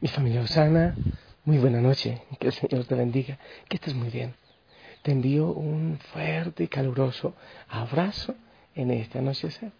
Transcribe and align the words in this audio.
Mi 0.00 0.06
familia 0.06 0.42
Osana, 0.42 0.94
muy 1.44 1.58
buena 1.58 1.80
noche, 1.80 2.22
que 2.38 2.46
el 2.46 2.52
Señor 2.52 2.84
te 2.84 2.94
bendiga, 2.94 3.36
que 3.68 3.78
estés 3.78 3.96
muy 3.96 4.10
bien. 4.10 4.32
Te 5.02 5.10
envío 5.10 5.50
un 5.50 5.98
fuerte 6.12 6.62
y 6.62 6.68
caluroso 6.68 7.34
abrazo 7.68 8.36
en 8.76 8.92
esta 8.92 9.18
anochecer, 9.18 9.72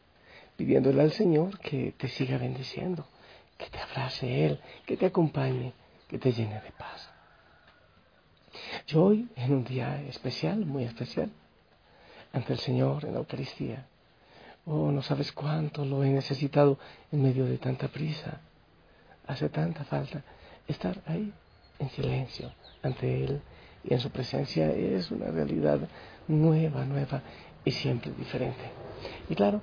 pidiéndole 0.56 1.02
al 1.02 1.12
Señor 1.12 1.60
que 1.60 1.94
te 1.96 2.08
siga 2.08 2.36
bendiciendo, 2.36 3.06
que 3.56 3.70
te 3.70 3.78
abrace 3.78 4.44
Él, 4.44 4.60
que 4.86 4.96
te 4.96 5.06
acompañe, 5.06 5.72
que 6.08 6.18
te 6.18 6.32
llene 6.32 6.62
de 6.62 6.72
paz. 6.72 7.08
Yo 8.88 9.04
hoy, 9.04 9.28
en 9.36 9.52
un 9.52 9.62
día 9.62 10.02
especial, 10.08 10.66
muy 10.66 10.82
especial, 10.82 11.30
ante 12.32 12.54
el 12.54 12.58
Señor 12.58 13.04
en 13.04 13.12
la 13.12 13.20
Eucaristía, 13.20 13.86
oh, 14.66 14.90
no 14.90 15.00
sabes 15.00 15.30
cuánto 15.30 15.84
lo 15.84 16.02
he 16.02 16.10
necesitado 16.10 16.76
en 17.12 17.22
medio 17.22 17.44
de 17.44 17.58
tanta 17.58 17.86
prisa 17.86 18.40
hace 19.28 19.48
tanta 19.48 19.84
falta 19.84 20.22
estar 20.66 21.00
ahí 21.06 21.32
en 21.78 21.88
silencio 21.90 22.50
ante 22.82 23.24
Él 23.24 23.40
y 23.84 23.94
en 23.94 24.00
su 24.00 24.10
presencia 24.10 24.70
es 24.72 25.10
una 25.10 25.30
realidad 25.30 25.78
nueva, 26.26 26.84
nueva 26.84 27.22
y 27.64 27.70
siempre 27.70 28.10
diferente. 28.18 28.64
Y 29.28 29.34
claro, 29.34 29.60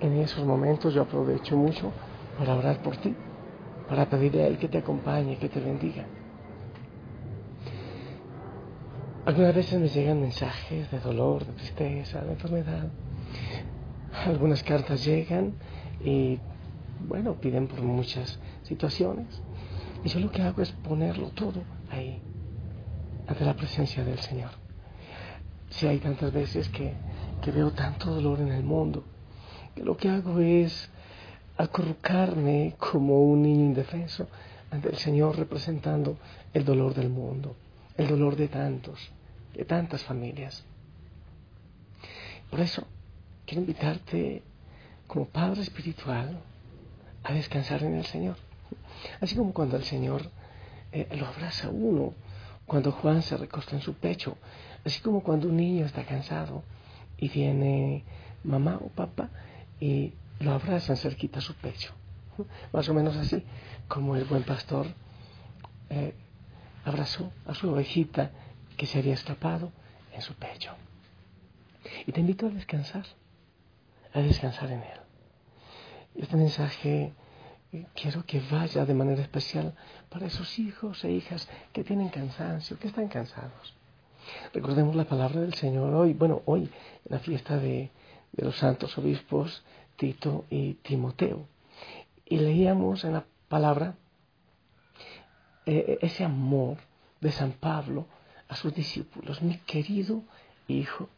en 0.00 0.12
esos 0.20 0.44
momentos 0.44 0.94
yo 0.94 1.02
aprovecho 1.02 1.56
mucho 1.56 1.92
para 2.38 2.54
orar 2.54 2.80
por 2.82 2.96
ti, 2.98 3.14
para 3.88 4.08
pedirle 4.08 4.44
a 4.44 4.46
Él 4.46 4.58
que 4.58 4.68
te 4.68 4.78
acompañe, 4.78 5.36
que 5.38 5.48
te 5.48 5.60
bendiga. 5.60 6.04
Algunas 9.26 9.54
veces 9.54 9.78
me 9.78 9.88
llegan 9.88 10.20
mensajes 10.20 10.90
de 10.90 11.00
dolor, 11.00 11.44
de 11.44 11.52
tristeza, 11.52 12.22
de 12.22 12.32
enfermedad. 12.32 12.88
Algunas 14.24 14.62
cartas 14.62 15.04
llegan 15.04 15.52
y, 16.02 16.38
bueno, 17.06 17.34
piden 17.34 17.66
por 17.66 17.82
muchas 17.82 18.38
situaciones. 18.64 19.26
Y 20.04 20.08
yo 20.08 20.20
lo 20.20 20.30
que 20.30 20.42
hago 20.42 20.62
es 20.62 20.70
ponerlo 20.72 21.30
todo 21.30 21.62
ahí, 21.90 22.20
ante 23.26 23.44
la 23.44 23.54
presencia 23.54 24.04
del 24.04 24.18
Señor. 24.18 24.50
Si 25.70 25.86
hay 25.86 25.98
tantas 25.98 26.32
veces 26.32 26.68
que, 26.68 26.94
que 27.42 27.50
veo 27.50 27.72
tanto 27.72 28.14
dolor 28.14 28.40
en 28.40 28.52
el 28.52 28.62
mundo, 28.62 29.04
que 29.74 29.82
lo 29.82 29.96
que 29.96 30.08
hago 30.08 30.38
es 30.40 30.90
acurrucarme 31.56 32.74
como 32.78 33.20
un 33.22 33.42
niño 33.42 33.64
indefenso 33.64 34.28
ante 34.70 34.88
el 34.88 34.96
Señor 34.96 35.36
representando 35.36 36.16
el 36.52 36.64
dolor 36.64 36.94
del 36.94 37.10
mundo, 37.10 37.56
el 37.96 38.08
dolor 38.08 38.36
de 38.36 38.48
tantos, 38.48 39.10
de 39.54 39.64
tantas 39.64 40.02
familias. 40.04 40.64
Por 42.50 42.60
eso, 42.60 42.86
quiero 43.44 43.60
invitarte 43.60 44.42
como 45.06 45.26
Padre 45.26 45.62
Espiritual 45.62 46.38
a 47.28 47.32
descansar 47.34 47.82
en 47.82 47.94
el 47.94 48.06
Señor. 48.06 48.36
Así 49.20 49.36
como 49.36 49.52
cuando 49.52 49.76
el 49.76 49.84
Señor 49.84 50.30
eh, 50.92 51.08
lo 51.16 51.26
abraza 51.26 51.68
uno, 51.68 52.14
cuando 52.66 52.90
Juan 52.90 53.22
se 53.22 53.36
recosta 53.36 53.76
en 53.76 53.82
su 53.82 53.94
pecho, 53.94 54.36
así 54.84 55.00
como 55.00 55.22
cuando 55.22 55.48
un 55.48 55.56
niño 55.56 55.84
está 55.84 56.04
cansado 56.04 56.62
y 57.18 57.28
viene 57.28 58.04
mamá 58.44 58.78
o 58.82 58.88
papá 58.88 59.28
y 59.78 60.14
lo 60.40 60.52
abrazan 60.52 60.96
cerquita 60.96 61.38
a 61.38 61.42
su 61.42 61.54
pecho. 61.54 61.92
Más 62.72 62.88
o 62.88 62.94
menos 62.94 63.16
así, 63.16 63.42
como 63.88 64.16
el 64.16 64.24
buen 64.24 64.44
pastor 64.44 64.86
eh, 65.90 66.14
abrazó 66.84 67.30
a 67.46 67.54
su 67.54 67.70
ovejita 67.70 68.30
que 68.76 68.86
se 68.86 68.98
había 68.98 69.14
escapado 69.14 69.70
en 70.14 70.22
su 70.22 70.34
pecho. 70.34 70.72
Y 72.06 72.12
te 72.12 72.20
invito 72.20 72.46
a 72.46 72.50
descansar, 72.50 73.04
a 74.14 74.20
descansar 74.20 74.70
en 74.70 74.80
él. 74.80 75.07
Este 76.18 76.36
mensaje 76.36 77.12
quiero 77.94 78.26
que 78.26 78.40
vaya 78.50 78.84
de 78.84 78.92
manera 78.92 79.22
especial 79.22 79.76
para 80.08 80.26
esos 80.26 80.58
hijos 80.58 81.04
e 81.04 81.12
hijas 81.12 81.48
que 81.72 81.84
tienen 81.84 82.08
cansancio, 82.08 82.76
que 82.76 82.88
están 82.88 83.06
cansados. 83.06 83.74
Recordemos 84.52 84.96
la 84.96 85.04
palabra 85.04 85.40
del 85.40 85.54
Señor 85.54 85.94
hoy, 85.94 86.14
bueno, 86.14 86.42
hoy, 86.46 86.62
en 86.62 86.70
la 87.08 87.20
fiesta 87.20 87.56
de, 87.56 87.90
los 88.32 88.56
santos 88.56 88.98
obispos 88.98 89.62
Tito 89.96 90.44
y 90.50 90.74
Timoteo. 90.74 91.46
Y 92.26 92.38
leíamos 92.38 93.04
en 93.04 93.12
la 93.12 93.24
palabra 93.48 93.94
eh, 95.66 95.98
ese 96.02 96.24
amor 96.24 96.78
de 97.20 97.30
San 97.30 97.52
Pablo 97.52 98.06
a 98.48 98.56
sus 98.56 98.74
discípulos, 98.74 99.40
mi 99.40 99.58
querido 99.58 100.24
hijo. 100.66 101.08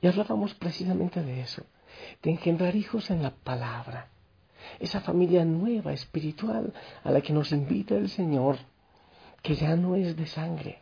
Y 0.00 0.06
hablábamos 0.06 0.54
precisamente 0.54 1.22
de 1.24 1.40
eso, 1.40 1.64
de 2.22 2.30
engendrar 2.30 2.76
hijos 2.76 3.10
en 3.10 3.20
la 3.20 3.32
palabra 3.32 4.13
esa 4.80 5.00
familia 5.00 5.44
nueva, 5.44 5.92
espiritual, 5.92 6.72
a 7.02 7.10
la 7.10 7.20
que 7.20 7.32
nos 7.32 7.52
invita 7.52 7.94
el 7.96 8.08
Señor, 8.08 8.58
que 9.42 9.54
ya 9.54 9.76
no 9.76 9.96
es 9.96 10.16
de 10.16 10.26
sangre, 10.26 10.78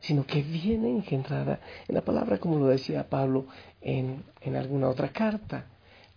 sino 0.00 0.26
que 0.26 0.42
viene 0.42 0.90
engendrada 0.90 1.60
en 1.88 1.94
la 1.94 2.02
palabra, 2.02 2.38
como 2.38 2.58
lo 2.58 2.66
decía 2.66 3.08
Pablo 3.08 3.46
en, 3.80 4.24
en 4.40 4.56
alguna 4.56 4.88
otra 4.88 5.08
carta. 5.08 5.66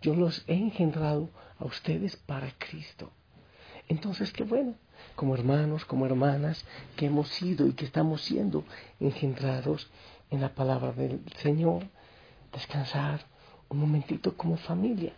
Yo 0.02 0.16
los 0.16 0.44
he 0.48 0.54
engendrado 0.54 1.30
a 1.58 1.66
ustedes 1.66 2.16
para 2.16 2.52
Cristo. 2.58 3.12
Entonces, 3.88 4.32
qué 4.32 4.44
bueno, 4.44 4.76
como 5.16 5.36
hermanos, 5.36 5.84
como 5.86 6.06
hermanas, 6.06 6.64
que 6.96 7.08
hemos 7.08 7.28
sido 7.30 7.68
y 7.68 7.74
que 7.74 7.86
estamos 7.86 8.22
siendo 8.22 8.64
engendrados 9.00 9.90
en 10.30 10.42
la 10.42 10.50
palabra 10.50 10.92
del 10.94 11.22
Señor, 11.38 11.84
descansar 12.54 13.26
un 13.68 13.80
momentito 13.80 14.36
como 14.38 14.58
familia, 14.58 15.14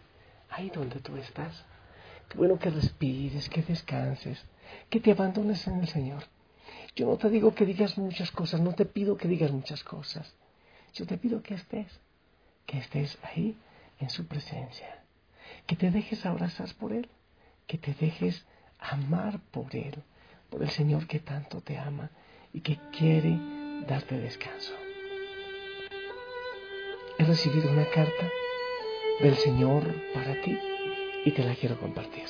ahí 0.49 0.69
donde 0.69 0.99
tú 0.99 1.17
estás. 1.17 1.65
Bueno 2.35 2.57
que 2.59 2.69
respires, 2.69 3.49
que 3.49 3.61
descanses, 3.61 4.43
que 4.89 4.99
te 4.99 5.11
abandones 5.11 5.67
en 5.67 5.81
el 5.81 5.87
Señor. 5.87 6.23
Yo 6.95 7.07
no 7.07 7.17
te 7.17 7.29
digo 7.29 7.53
que 7.53 7.65
digas 7.65 7.97
muchas 7.97 8.31
cosas, 8.31 8.61
no 8.61 8.73
te 8.73 8.85
pido 8.85 9.17
que 9.17 9.27
digas 9.27 9.51
muchas 9.51 9.83
cosas. 9.83 10.33
Yo 10.93 11.05
te 11.05 11.17
pido 11.17 11.41
que 11.41 11.55
estés, 11.55 11.87
que 12.65 12.77
estés 12.77 13.17
ahí 13.23 13.57
en 13.99 14.09
su 14.09 14.25
presencia, 14.27 15.03
que 15.67 15.75
te 15.75 15.91
dejes 15.91 16.25
abrazar 16.25 16.73
por 16.75 16.93
Él, 16.93 17.09
que 17.67 17.77
te 17.77 17.93
dejes 17.93 18.45
amar 18.79 19.39
por 19.51 19.75
Él, 19.75 20.03
por 20.49 20.63
el 20.63 20.69
Señor 20.69 21.07
que 21.07 21.19
tanto 21.19 21.61
te 21.61 21.77
ama 21.77 22.09
y 22.53 22.61
que 22.61 22.77
quiere 22.97 23.37
darte 23.87 24.17
descanso. 24.17 24.73
He 27.17 27.23
recibido 27.23 27.71
una 27.71 27.85
carta 27.89 28.29
del 29.21 29.35
Señor 29.35 29.83
para 30.13 30.41
ti 30.41 30.57
y 31.25 31.31
te 31.31 31.43
la 31.43 31.55
quiero 31.55 31.79
compartir. 31.79 32.25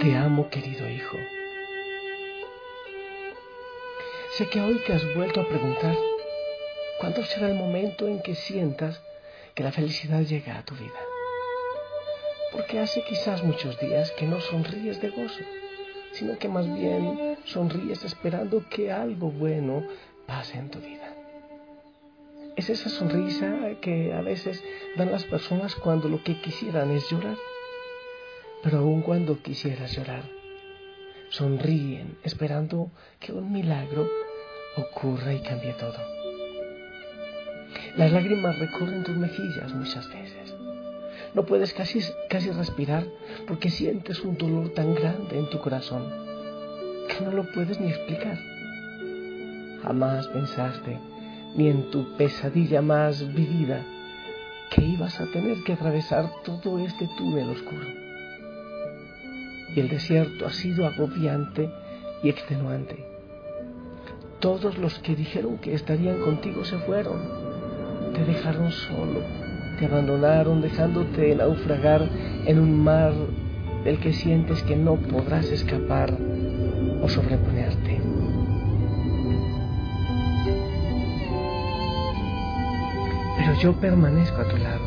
Te 0.00 0.16
amo, 0.16 0.48
querido 0.50 0.88
hijo. 0.88 1.16
Sé 4.36 4.48
que 4.48 4.60
hoy 4.60 4.80
te 4.86 4.92
has 4.92 5.14
vuelto 5.14 5.40
a 5.40 5.48
preguntar 5.48 5.96
cuándo 6.98 7.24
será 7.24 7.48
el 7.48 7.54
momento 7.54 8.06
en 8.06 8.20
que 8.20 8.34
sientas 8.34 9.00
que 9.54 9.62
la 9.62 9.72
felicidad 9.72 10.22
llega 10.22 10.58
a 10.58 10.64
tu 10.64 10.74
vida. 10.74 11.00
Porque 12.52 12.80
hace 12.80 13.02
quizás 13.04 13.42
muchos 13.42 13.78
días 13.80 14.10
que 14.12 14.26
no 14.26 14.40
sonríes 14.40 15.00
de 15.00 15.10
gozo, 15.10 15.44
sino 16.12 16.38
que 16.38 16.48
más 16.48 16.66
bien 16.72 17.38
sonríes 17.44 18.04
esperando 18.04 18.64
que 18.68 18.92
algo 18.92 19.30
bueno 19.30 19.86
pase 20.26 20.58
en 20.58 20.70
tu 20.70 20.80
vida. 20.80 21.03
Es 22.56 22.70
esa 22.70 22.88
sonrisa 22.88 23.56
que 23.80 24.12
a 24.12 24.20
veces 24.20 24.62
dan 24.96 25.10
las 25.10 25.24
personas 25.24 25.74
cuando 25.74 26.08
lo 26.08 26.22
que 26.22 26.40
quisieran 26.40 26.92
es 26.92 27.10
llorar. 27.10 27.36
Pero 28.62 28.78
aun 28.78 29.02
cuando 29.02 29.42
quisieras 29.42 29.96
llorar, 29.96 30.22
sonríen 31.30 32.16
esperando 32.22 32.92
que 33.18 33.32
un 33.32 33.52
milagro 33.52 34.08
ocurra 34.76 35.34
y 35.34 35.40
cambie 35.40 35.72
todo. 35.74 35.98
Las 37.96 38.12
lágrimas 38.12 38.56
recorren 38.58 39.02
tus 39.02 39.16
mejillas 39.16 39.74
muchas 39.74 40.08
veces. 40.08 40.54
No 41.34 41.44
puedes 41.46 41.74
casi, 41.74 42.00
casi 42.30 42.52
respirar 42.52 43.04
porque 43.48 43.68
sientes 43.68 44.20
un 44.20 44.38
dolor 44.38 44.68
tan 44.70 44.94
grande 44.94 45.38
en 45.38 45.50
tu 45.50 45.58
corazón 45.58 46.08
que 47.08 47.24
no 47.24 47.32
lo 47.32 47.50
puedes 47.52 47.80
ni 47.80 47.88
explicar. 47.88 48.38
Jamás 49.82 50.28
pensaste 50.28 50.98
ni 51.54 51.68
en 51.68 51.90
tu 51.90 52.16
pesadilla 52.16 52.82
más 52.82 53.34
vivida 53.34 53.82
que 54.70 54.84
ibas 54.84 55.20
a 55.20 55.26
tener 55.26 55.62
que 55.64 55.74
atravesar 55.74 56.30
todo 56.44 56.78
este 56.78 57.08
túnel 57.16 57.50
oscuro. 57.50 57.86
Y 59.74 59.80
el 59.80 59.88
desierto 59.88 60.46
ha 60.46 60.50
sido 60.50 60.86
agobiante 60.86 61.70
y 62.22 62.28
extenuante. 62.28 63.04
Todos 64.40 64.78
los 64.78 64.98
que 64.98 65.14
dijeron 65.14 65.58
que 65.58 65.74
estarían 65.74 66.20
contigo 66.20 66.64
se 66.64 66.78
fueron, 66.78 67.20
te 68.14 68.24
dejaron 68.24 68.70
solo, 68.72 69.20
te 69.78 69.86
abandonaron 69.86 70.60
dejándote 70.60 71.34
naufragar 71.34 72.08
en 72.46 72.58
un 72.58 72.82
mar 72.82 73.12
del 73.84 73.98
que 73.98 74.12
sientes 74.12 74.62
que 74.62 74.76
no 74.76 74.96
podrás 74.96 75.50
escapar 75.50 76.16
o 77.02 77.08
sobreponerte. 77.08 77.93
Yo 83.60 83.72
permanezco 83.72 84.40
a 84.40 84.48
tu 84.48 84.56
lado. 84.56 84.84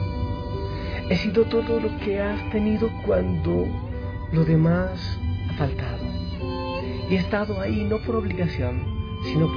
He 1.09 1.15
sido 1.15 1.45
todo 1.45 1.79
lo 1.79 1.97
que 1.99 2.19
has 2.19 2.49
tenido 2.51 2.89
cuando 3.05 3.65
lo 4.31 4.43
demás 4.43 5.17
ha 5.49 5.53
faltado. 5.53 6.03
Y 7.09 7.15
he 7.15 7.17
estado 7.17 7.61
ahí 7.61 7.85
no 7.85 7.97
por 7.99 8.17
obligación, 8.17 8.83
sino 9.23 9.49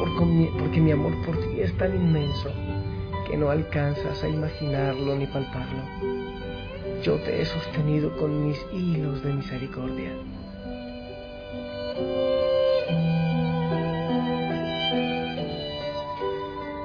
porque 0.58 0.80
mi 0.80 0.92
amor 0.92 1.12
por 1.26 1.36
ti 1.38 1.60
es 1.60 1.76
tan 1.76 1.94
inmenso 1.94 2.50
que 3.28 3.36
no 3.36 3.50
alcanzas 3.50 4.22
a 4.22 4.28
imaginarlo 4.28 5.16
ni 5.16 5.26
palparlo. 5.26 5.82
Yo 7.02 7.16
te 7.16 7.40
he 7.40 7.44
sostenido 7.44 8.16
con 8.16 8.46
mis 8.46 8.58
hilos 8.72 9.22
de 9.22 9.32
misericordia. 9.32 10.12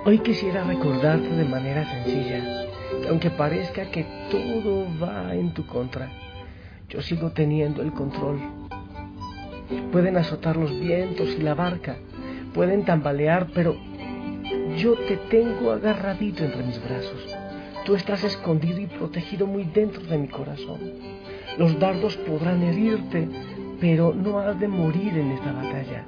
Hoy 0.07 0.19
quisiera 0.19 0.63
recordarte 0.63 1.27
de 1.29 1.45
manera 1.45 1.83
sencilla 1.83 2.67
que 3.01 3.07
aunque 3.09 3.31
parezca 3.31 3.89
que 3.89 4.05
todo 4.29 4.85
va 5.01 5.33
en 5.33 5.51
tu 5.51 5.65
contra, 5.65 6.11
yo 6.87 7.01
sigo 7.01 7.31
teniendo 7.31 7.81
el 7.81 7.91
control. 7.91 8.37
Pueden 9.91 10.17
azotar 10.17 10.57
los 10.57 10.79
vientos 10.79 11.29
y 11.29 11.41
la 11.41 11.55
barca, 11.55 11.95
pueden 12.53 12.85
tambalear, 12.85 13.47
pero 13.51 13.75
yo 14.77 14.93
te 14.93 15.17
tengo 15.17 15.71
agarradito 15.71 16.45
entre 16.45 16.61
mis 16.61 16.79
brazos. 16.87 17.35
Tú 17.83 17.95
estás 17.95 18.23
escondido 18.23 18.79
y 18.79 18.85
protegido 18.85 19.47
muy 19.47 19.63
dentro 19.63 20.03
de 20.03 20.19
mi 20.19 20.27
corazón. 20.27 20.81
Los 21.57 21.79
dardos 21.79 22.15
podrán 22.17 22.61
herirte, 22.61 23.27
pero 23.81 24.13
no 24.13 24.37
has 24.37 24.59
de 24.59 24.67
morir 24.67 25.17
en 25.17 25.31
esta 25.31 25.51
batalla, 25.51 26.05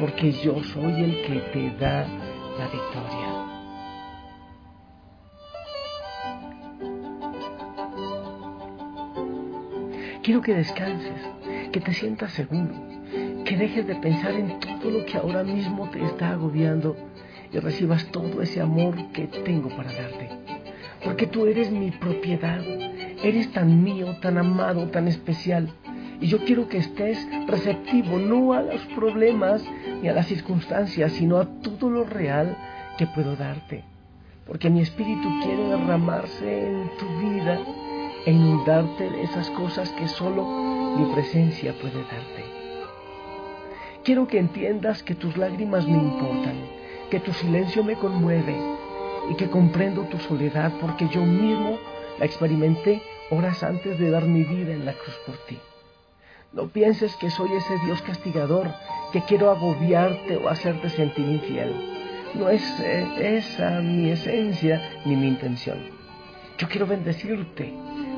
porque 0.00 0.32
yo 0.32 0.60
soy 0.64 1.04
el 1.04 1.22
que 1.22 1.38
te 1.52 1.70
da 1.78 2.04
la 2.58 2.66
victoria. 2.66 3.48
Quiero 10.22 10.42
que 10.42 10.54
descanses, 10.54 11.22
que 11.72 11.80
te 11.80 11.92
sientas 11.94 12.32
seguro, 12.32 12.74
que 13.44 13.56
dejes 13.56 13.86
de 13.86 13.94
pensar 13.94 14.32
en 14.32 14.58
todo 14.60 14.90
lo 14.90 15.06
que 15.06 15.16
ahora 15.16 15.44
mismo 15.44 15.88
te 15.90 16.04
está 16.04 16.32
agobiando 16.32 16.96
y 17.52 17.58
recibas 17.60 18.04
todo 18.10 18.42
ese 18.42 18.60
amor 18.60 18.94
que 19.12 19.26
tengo 19.28 19.68
para 19.70 19.92
darte. 19.92 20.28
Porque 21.04 21.26
tú 21.26 21.46
eres 21.46 21.70
mi 21.70 21.92
propiedad, 21.92 22.60
eres 23.22 23.52
tan 23.52 23.82
mío, 23.82 24.16
tan 24.20 24.36
amado, 24.36 24.88
tan 24.88 25.06
especial. 25.06 25.72
Y 26.20 26.26
yo 26.26 26.44
quiero 26.44 26.68
que 26.68 26.78
estés 26.78 27.26
receptivo 27.46 28.18
no 28.18 28.52
a 28.52 28.62
los 28.62 28.80
problemas 28.86 29.64
ni 30.02 30.08
a 30.08 30.12
las 30.12 30.26
circunstancias, 30.26 31.12
sino 31.12 31.38
a 31.38 31.46
todo 31.62 31.90
lo 31.90 32.04
real 32.04 32.56
que 32.96 33.06
puedo 33.06 33.36
darte. 33.36 33.84
Porque 34.46 34.70
mi 34.70 34.80
espíritu 34.80 35.28
quiere 35.42 35.68
derramarse 35.68 36.66
en 36.66 36.90
tu 36.98 37.06
vida 37.18 37.60
e 38.26 38.32
inundarte 38.32 39.10
de 39.10 39.22
esas 39.22 39.48
cosas 39.50 39.90
que 39.92 40.08
solo 40.08 40.44
mi 40.98 41.12
presencia 41.14 41.72
puede 41.74 42.02
darte. 42.02 42.44
Quiero 44.02 44.26
que 44.26 44.38
entiendas 44.38 45.02
que 45.02 45.14
tus 45.14 45.36
lágrimas 45.36 45.86
me 45.86 45.98
importan, 45.98 46.56
que 47.10 47.20
tu 47.20 47.32
silencio 47.32 47.84
me 47.84 47.94
conmueve 47.94 48.56
y 49.30 49.34
que 49.34 49.50
comprendo 49.50 50.02
tu 50.04 50.18
soledad 50.18 50.72
porque 50.80 51.08
yo 51.08 51.24
mismo 51.24 51.78
la 52.18 52.24
experimenté 52.24 53.02
horas 53.30 53.62
antes 53.62 53.98
de 53.98 54.10
dar 54.10 54.24
mi 54.24 54.42
vida 54.42 54.72
en 54.72 54.84
la 54.86 54.94
cruz 54.94 55.14
por 55.26 55.36
ti. 55.46 55.58
No 56.52 56.68
pienses 56.68 57.14
que 57.16 57.28
soy 57.28 57.52
ese 57.52 57.78
Dios 57.84 58.00
castigador 58.02 58.72
que 59.12 59.22
quiero 59.22 59.50
agobiarte 59.50 60.36
o 60.36 60.48
hacerte 60.48 60.88
sentir 60.88 61.28
infiel. 61.28 61.74
No 62.34 62.48
es 62.48 62.62
eh, 62.80 63.36
esa 63.36 63.80
mi 63.80 64.10
esencia 64.10 64.80
ni 65.04 65.14
mi 65.14 65.28
intención. 65.28 65.78
Yo 66.56 66.66
quiero 66.68 66.86
bendecirte, 66.86 67.72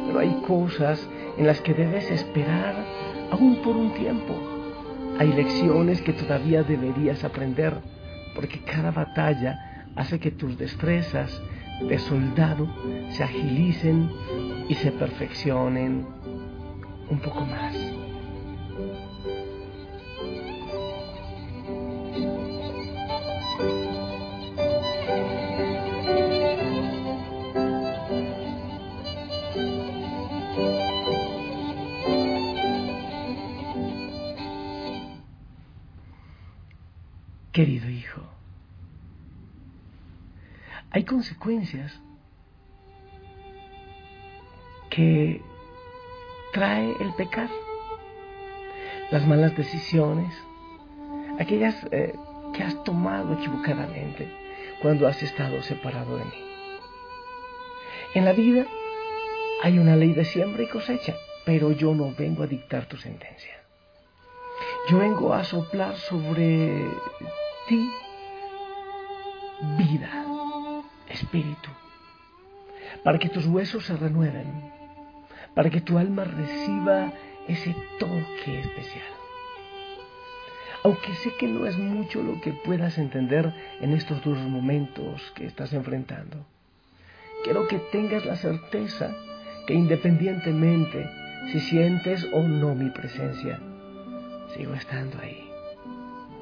pero 0.07 0.21
hay 0.21 0.33
cosas 0.47 1.07
en 1.39 1.47
las 1.47 1.61
que 1.61 1.75
debes 1.75 2.09
esperar 2.11 2.77
aún 3.33 3.57
por 3.63 3.77
un 3.77 3.95
tiempo. 3.95 4.35
Hay 5.19 5.33
lecciones 5.33 6.01
que 6.01 6.13
todavía 6.13 6.63
deberías 6.63 7.25
aprender, 7.25 7.75
porque 8.35 8.61
cada 8.61 8.93
batalla 8.93 9.87
hace 9.97 10.21
que 10.21 10.31
tus 10.31 10.57
destrezas 10.57 11.43
de 11.83 11.99
soldado 11.99 12.69
se 13.11 13.25
agilicen 13.25 14.09
y 14.69 14.75
se 14.75 14.93
perfeccionen 14.93 16.07
un 17.11 17.19
poco 17.19 17.41
más. 17.45 17.75
Querido 37.61 37.91
hijo, 37.91 38.23
hay 40.91 41.05
consecuencias 41.05 41.93
que 44.89 45.43
trae 46.55 46.91
el 47.01 47.13
pecar, 47.19 47.51
las 49.11 49.27
malas 49.27 49.55
decisiones, 49.59 50.35
aquellas 51.39 51.87
eh, 51.91 52.15
que 52.55 52.63
has 52.63 52.83
tomado 52.83 53.35
equivocadamente 53.35 54.27
cuando 54.81 55.07
has 55.07 55.23
estado 55.23 55.63
separado 55.63 56.17
de 56.17 56.25
mí. 56.25 56.45
En 58.15 58.25
la 58.25 58.33
vida 58.33 58.65
hay 59.63 59.79
una 59.79 59.97
ley 59.97 60.15
de 60.15 60.25
siembra 60.25 60.63
y 60.63 60.69
cosecha, 60.69 61.15
pero 61.45 61.73
yo 61.73 61.95
no 61.95 62.15
vengo 62.15 62.43
a 62.43 62.47
dictar 62.47 62.87
tu 62.87 62.97
sentencia. 62.97 63.53
Yo 64.89 64.97
vengo 64.97 65.35
a 65.35 65.45
soplar 65.45 65.95
sobre 65.97 66.89
vida, 69.77 70.11
espíritu, 71.09 71.69
para 73.05 73.19
que 73.19 73.29
tus 73.29 73.47
huesos 73.47 73.85
se 73.87 73.97
renueven, 73.97 74.73
para 75.55 75.71
que 75.71 75.81
tu 75.81 75.99
alma 75.99 76.25
reciba 76.25 77.13
ese 77.49 77.75
toque 77.99 78.61
especial. 78.61 79.05
Aunque 80.83 81.15
sé 81.17 81.35
que 81.39 81.47
no 81.47 81.67
es 81.67 81.77
mucho 81.77 82.23
lo 82.23 82.41
que 82.41 82.53
puedas 82.53 82.97
entender 82.97 83.53
en 83.81 83.93
estos 83.93 84.23
duros 84.25 84.43
momentos 84.45 85.31
que 85.35 85.47
estás 85.47 85.73
enfrentando, 85.73 86.39
quiero 87.45 87.69
que 87.69 87.79
tengas 87.93 88.25
la 88.25 88.37
certeza 88.37 89.15
que 89.67 89.75
independientemente 89.75 91.09
si 91.53 91.61
sientes 91.61 92.27
o 92.33 92.43
no 92.43 92.75
mi 92.75 92.91
presencia, 92.91 93.59
sigo 94.55 94.75
estando 94.75 95.19
ahí, 95.21 95.51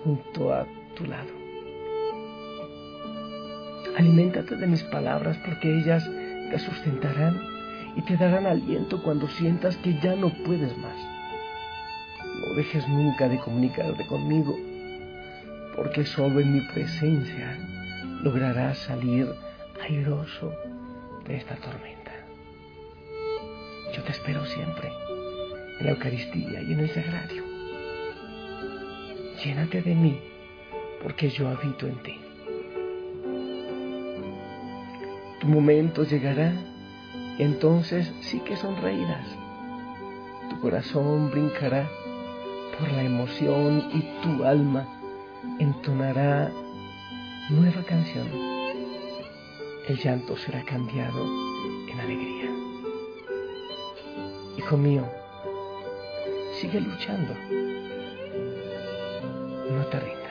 junto 0.04 0.52
a 0.52 0.66
tu 0.98 1.06
lado. 1.06 1.30
Aliméntate 3.96 4.56
de 4.56 4.66
mis 4.66 4.82
palabras 4.84 5.38
porque 5.44 5.78
ellas 5.78 6.08
te 6.50 6.58
sustentarán 6.58 7.40
y 7.96 8.02
te 8.02 8.16
darán 8.16 8.46
aliento 8.46 9.02
cuando 9.02 9.28
sientas 9.28 9.76
que 9.78 9.98
ya 10.00 10.14
no 10.14 10.30
puedes 10.44 10.76
más. 10.78 10.96
No 12.40 12.54
dejes 12.54 12.86
nunca 12.88 13.28
de 13.28 13.38
comunicarte 13.38 14.06
conmigo, 14.06 14.56
porque 15.74 16.04
solo 16.04 16.40
en 16.40 16.54
mi 16.54 16.60
presencia 16.72 17.56
lograrás 18.22 18.78
salir 18.78 19.28
airoso 19.82 20.52
de 21.26 21.36
esta 21.36 21.56
tormenta. 21.56 22.12
Yo 23.94 24.02
te 24.02 24.12
espero 24.12 24.44
siempre 24.46 24.88
en 25.80 25.86
la 25.86 25.92
Eucaristía 25.92 26.62
y 26.62 26.72
en 26.72 26.80
el 26.80 26.90
Sagrario. 26.90 27.42
Llénate 29.44 29.82
de 29.82 29.94
mí, 29.94 30.20
porque 31.02 31.30
yo 31.30 31.48
habito 31.48 31.86
en 31.86 32.02
ti. 32.02 32.20
Tu 35.40 35.46
momento 35.46 36.04
llegará 36.04 36.52
entonces 37.38 38.12
sí 38.20 38.40
que 38.40 38.56
sonreirás. 38.56 39.26
Tu 40.50 40.60
corazón 40.60 41.30
brincará 41.30 41.88
por 42.78 42.90
la 42.92 43.02
emoción 43.02 43.90
y 43.92 44.02
tu 44.22 44.44
alma 44.44 44.86
entonará 45.58 46.50
nueva 47.50 47.82
canción 47.82 48.58
el 49.88 49.96
llanto 49.96 50.36
será 50.36 50.62
cambiado 50.64 51.24
en 51.88 51.98
alegría. 51.98 52.50
Hijo 54.58 54.76
mío, 54.76 55.08
sigue 56.60 56.80
luchando. 56.80 57.34
No 59.70 59.86
te 59.86 60.00
rindas. 60.00 60.27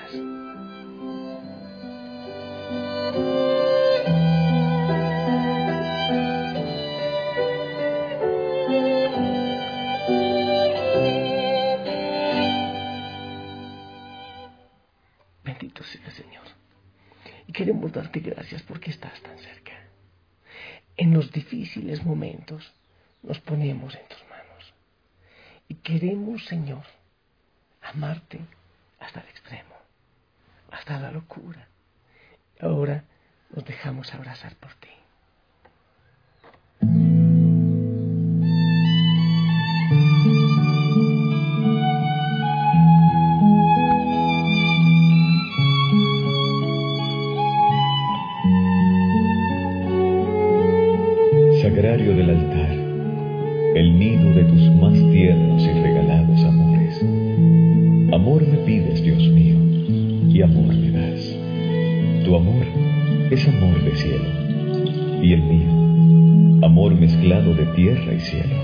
Nos 23.24 23.40
ponemos 23.40 23.96
en 23.96 24.08
tus 24.08 24.24
manos. 24.30 24.74
Y 25.68 25.76
queremos, 25.76 26.46
Señor, 26.46 26.84
amarte 27.82 28.40
hasta 29.00 29.22
el 29.22 29.28
extremo, 29.30 29.76
hasta 30.72 31.00
la 31.00 31.12
locura. 31.12 31.68
Ahora 32.60 33.04
nos 33.50 33.66
dejamos 33.66 34.14
abrazar 34.14 34.56
por 34.56 34.74
ti. 34.76 34.90
Es 63.30 63.48
amor 63.48 63.84
de 63.84 63.96
cielo, 63.96 64.26
y 65.22 65.34
el 65.34 65.42
mío, 65.42 66.66
amor 66.66 66.96
mezclado 66.96 67.54
de 67.54 67.66
tierra 67.76 68.14
y 68.14 68.20
cielo. 68.20 68.56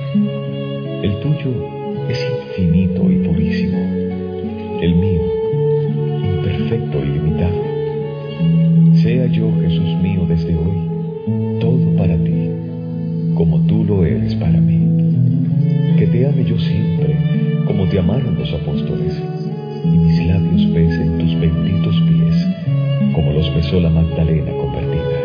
El 1.03 1.19
tuyo 1.19 1.51
es 2.09 2.25
infinito 2.47 3.11
y 3.11 3.15
purísimo, 3.27 3.77
el 4.81 4.95
mío, 4.95 5.21
imperfecto 6.23 7.03
y 7.03 7.07
limitado. 7.09 7.61
Sea 9.01 9.25
yo, 9.27 9.51
Jesús 9.61 10.01
mío, 10.01 10.25
desde 10.29 10.55
hoy, 10.55 11.59
todo 11.59 11.95
para 11.97 12.15
ti, 12.17 12.49
como 13.35 13.59
tú 13.67 13.83
lo 13.83 14.05
eres 14.05 14.33
para 14.35 14.61
mí. 14.61 15.97
Que 15.97 16.07
te 16.07 16.25
ame 16.25 16.45
yo 16.45 16.57
siempre, 16.57 17.17
como 17.67 17.85
te 17.87 17.99
amaron 17.99 18.39
los 18.39 18.53
apóstoles, 18.53 19.21
y 19.83 19.97
mis 19.97 20.25
labios 20.25 20.73
besen 20.73 21.17
tus 21.17 21.39
benditos 21.39 22.02
besó 23.73 23.79
la 23.79 23.89
Magdalena 23.89 24.51
convertida. 24.51 25.19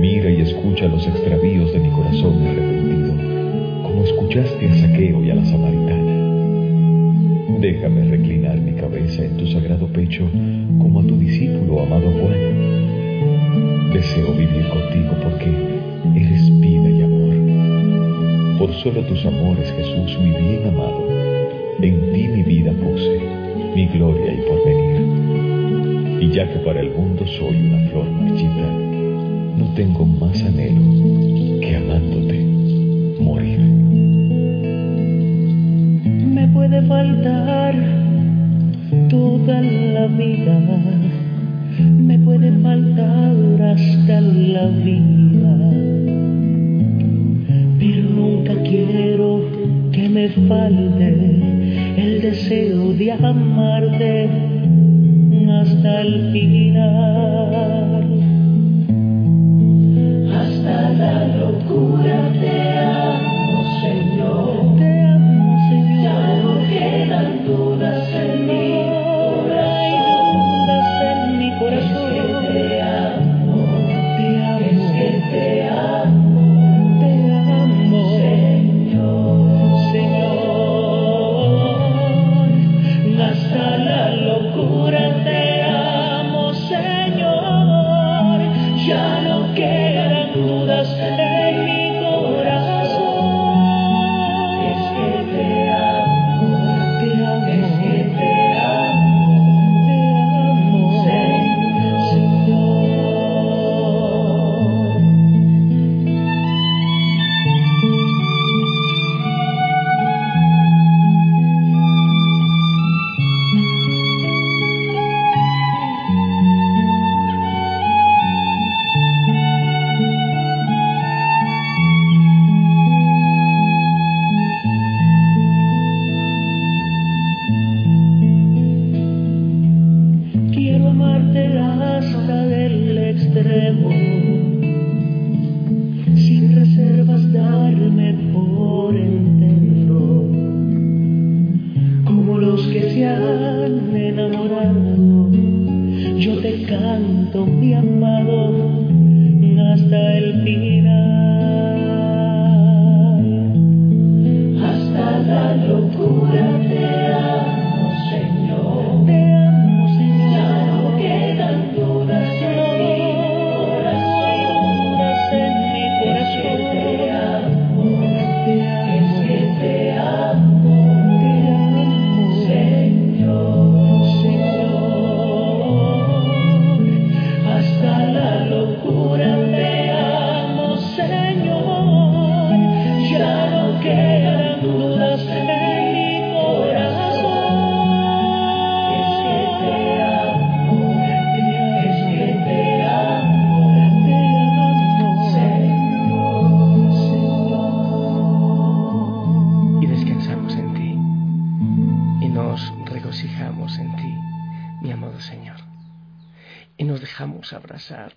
Mira 0.00 0.30
y 0.30 0.40
escucha 0.40 0.88
los 0.88 1.06
extravíos 1.06 1.70
de 1.72 1.80
mi 1.80 1.90
corazón 1.90 2.46
arrepentido, 2.46 3.12
como 3.82 4.04
escuchaste 4.04 4.68
a 4.68 4.74
Saqueo 4.76 5.22
y 5.22 5.30
a 5.30 5.34
la 5.34 5.44
Samaritana. 5.44 6.12
Déjame 7.60 8.04
reclinar 8.08 8.58
mi 8.60 8.72
cabeza 8.72 9.24
en 9.24 9.36
tu 9.36 9.46
sagrado 9.46 9.88
pecho, 9.88 10.26
como 10.78 11.00
a 11.00 11.02
tu 11.02 11.18
discípulo 11.18 11.82
amado 11.82 12.10
Juan. 12.12 13.92
Deseo 13.92 14.32
vivir 14.32 14.68
contigo 14.68 15.14
porque 15.22 15.50
eres 16.16 16.60
vida 16.60 16.90
y 16.90 17.02
amor. 17.02 18.58
Por 18.58 18.72
solo 18.74 19.02
tus 19.02 19.24
amores, 19.26 19.70
Jesús, 19.72 20.18
mi 20.18 20.30
bien 20.30 20.66
amado, 20.66 21.06
en 21.82 22.12
ti 22.12 22.28
mi 22.28 22.42
vida 22.42 22.72
puse, 22.72 23.20
mi 23.74 23.86
gloria 23.88 24.32
y 24.32 24.40
porvenir. 24.48 24.81
Y 26.22 26.30
ya 26.30 26.46
que 26.46 26.60
para 26.60 26.80
el 26.80 26.90
mundo 26.92 27.26
soy 27.26 27.66
una 27.66 27.90
flor 27.90 28.08
marchita, 28.08 28.68
no 29.58 29.74
tengo 29.74 30.06
más 30.06 30.40
anhelo 30.44 30.80
que 31.60 31.76
amándote 31.76 32.46
morir. 33.20 33.58
Me 36.32 36.46
puede 36.46 36.80
faltar 36.82 37.74
toda 39.10 39.62
la 39.62 40.06
vida, 40.06 40.60
me 41.80 42.16
puede 42.20 42.52
faltar 42.52 43.60
hasta 43.60 44.20
la 44.20 44.68
vida, 44.68 45.56
pero 47.80 48.02
nunca 48.10 48.54
quiero 48.62 49.40
que 49.90 50.08
me 50.08 50.28
falte 50.28 51.16
el 51.96 52.20
deseo 52.22 52.92
de 52.92 53.10
amarte 53.10 54.51
hasta 55.62 56.00
el 56.00 56.32
final. 56.32 57.71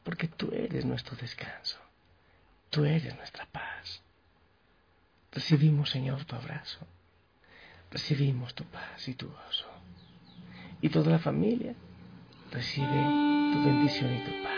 Porque 0.03 0.27
tú 0.27 0.49
eres 0.51 0.85
nuestro 0.85 1.15
descanso. 1.15 1.77
Tú 2.69 2.85
eres 2.85 3.15
nuestra 3.15 3.45
paz. 3.45 4.01
Recibimos, 5.31 5.89
Señor, 5.89 6.25
tu 6.25 6.35
abrazo. 6.35 6.79
Recibimos 7.91 8.53
tu 8.53 8.63
paz 8.65 9.07
y 9.07 9.13
tu 9.13 9.27
gozo. 9.27 9.67
Y 10.81 10.89
toda 10.89 11.11
la 11.11 11.19
familia 11.19 11.73
recibe 12.51 12.87
tu 12.87 13.63
bendición 13.65 14.13
y 14.13 14.19
tu 14.19 14.43
paz. 14.43 14.55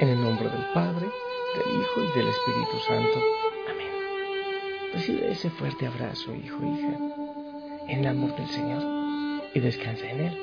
En 0.00 0.08
el 0.08 0.22
nombre 0.22 0.48
del 0.48 0.64
Padre, 0.74 1.06
del 1.06 1.80
Hijo 1.80 2.00
y 2.02 2.18
del 2.18 2.28
Espíritu 2.28 2.78
Santo. 2.86 3.22
Amén. 3.70 4.92
Recibe 4.92 5.32
ese 5.32 5.50
fuerte 5.50 5.86
abrazo, 5.86 6.34
hijo, 6.34 6.58
hija, 6.64 6.98
en 7.88 8.00
el 8.00 8.06
amor 8.06 8.36
del 8.36 8.48
Señor 8.48 9.42
y 9.54 9.60
descansa 9.60 10.08
en 10.10 10.20
Él. 10.20 10.38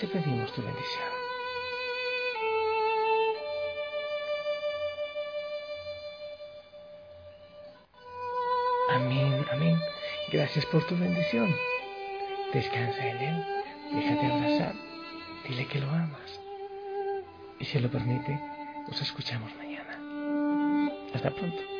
Te 0.00 0.06
pedimos 0.08 0.52
tu 0.52 0.62
bendición. 0.62 1.13
Gracias 10.34 10.66
por 10.66 10.84
tu 10.84 10.96
bendición. 10.96 11.54
Descansa 12.52 13.06
en 13.06 13.16
Él, 13.18 13.44
déjate 13.92 14.26
abrazar, 14.26 14.74
dile 15.48 15.64
que 15.68 15.78
lo 15.78 15.88
amas. 15.88 16.40
Y 17.60 17.64
si 17.64 17.78
lo 17.78 17.88
permite, 17.88 18.40
nos 18.88 19.00
escuchamos 19.00 19.54
mañana. 19.54 19.96
Hasta 21.14 21.30
pronto. 21.30 21.73